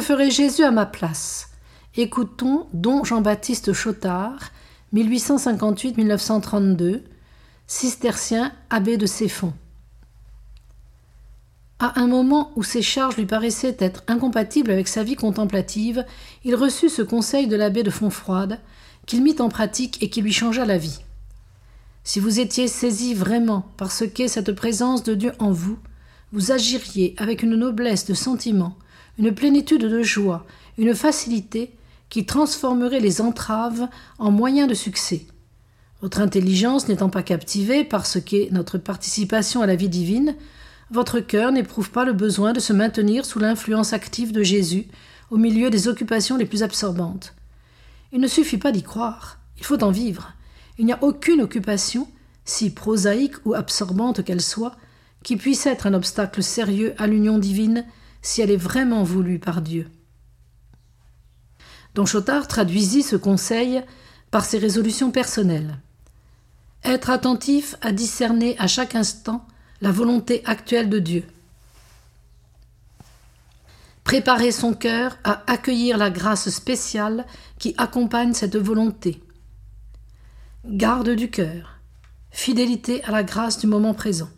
[0.00, 1.50] ferait Jésus à ma place?
[1.96, 4.52] Écoutons Don Jean-Baptiste Chotard,
[4.94, 7.02] 1858-1932,
[7.66, 9.52] cistercien abbé de Céphon.
[11.78, 16.06] À un moment où ses charges lui paraissaient être incompatibles avec sa vie contemplative,
[16.44, 18.60] il reçut ce conseil de l'abbé de Fontfroide,
[19.04, 21.00] qu'il mit en pratique et qui lui changea la vie.
[22.04, 25.78] Si vous étiez saisi vraiment par ce qu'est cette présence de Dieu en vous,
[26.32, 28.76] vous agiriez avec une noblesse de sentiment,
[29.18, 30.46] une plénitude de joie,
[30.78, 31.72] une facilité
[32.08, 35.26] qui transformerait les entraves en moyens de succès.
[36.02, 40.34] Votre intelligence n'étant pas captivée par ce qu'est notre participation à la vie divine,
[40.90, 44.88] votre cœur n'éprouve pas le besoin de se maintenir sous l'influence active de Jésus
[45.30, 47.34] au milieu des occupations les plus absorbantes.
[48.12, 50.34] Il ne suffit pas d'y croire, il faut en vivre.
[50.78, 52.08] Il n'y a aucune occupation,
[52.44, 54.76] si prosaïque ou absorbante qu'elle soit,
[55.22, 57.86] qui puisse être un obstacle sérieux à l'union divine
[58.22, 59.90] si elle est vraiment voulue par Dieu.
[61.94, 63.82] Don Chotard traduisit ce conseil
[64.30, 65.78] par ses résolutions personnelles.
[66.84, 69.46] Être attentif à discerner à chaque instant
[69.80, 71.24] la volonté actuelle de Dieu.
[74.04, 77.26] Préparer son cœur à accueillir la grâce spéciale
[77.58, 79.22] qui accompagne cette volonté.
[80.64, 81.78] Garde du cœur.
[82.30, 84.30] Fidélité à la grâce du moment présent.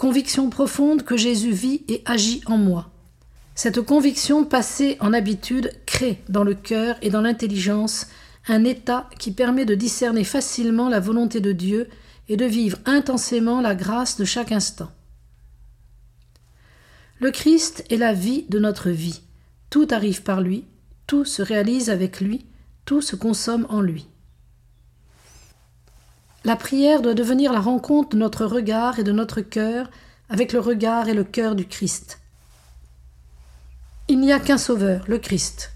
[0.00, 2.88] Conviction profonde que Jésus vit et agit en moi.
[3.54, 8.06] Cette conviction passée en habitude crée dans le cœur et dans l'intelligence
[8.48, 11.86] un état qui permet de discerner facilement la volonté de Dieu
[12.30, 14.90] et de vivre intensément la grâce de chaque instant.
[17.18, 19.20] Le Christ est la vie de notre vie.
[19.68, 20.64] Tout arrive par lui,
[21.06, 22.46] tout se réalise avec lui,
[22.86, 24.06] tout se consomme en lui.
[26.44, 29.90] La prière doit devenir la rencontre de notre regard et de notre cœur
[30.30, 32.20] avec le regard et le cœur du Christ.
[34.08, 35.72] Il n'y a qu'un sauveur, le Christ.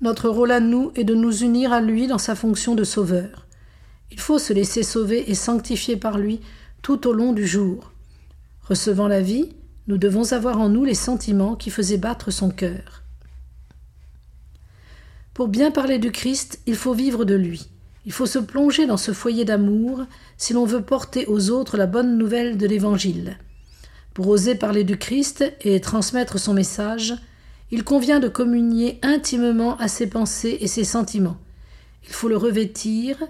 [0.00, 3.46] Notre rôle à nous est de nous unir à lui dans sa fonction de sauveur.
[4.10, 6.40] Il faut se laisser sauver et sanctifier par lui
[6.80, 7.92] tout au long du jour.
[8.62, 9.50] Recevant la vie,
[9.88, 13.02] nous devons avoir en nous les sentiments qui faisaient battre son cœur.
[15.34, 17.68] Pour bien parler du Christ, il faut vivre de lui.
[18.08, 20.06] Il faut se plonger dans ce foyer d'amour
[20.38, 23.36] si l'on veut porter aux autres la bonne nouvelle de l'Évangile.
[24.14, 27.16] Pour oser parler du Christ et transmettre son message,
[27.70, 31.36] il convient de communier intimement à ses pensées et ses sentiments.
[32.04, 33.22] Il faut le revêtir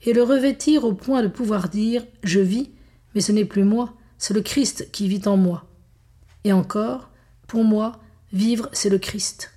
[0.00, 2.70] et le revêtir au point de pouvoir dire Je vis,
[3.14, 5.66] mais ce n'est plus moi, c'est le Christ qui vit en moi.
[6.44, 7.10] Et encore,
[7.46, 8.00] pour moi,
[8.32, 9.53] vivre, c'est le Christ.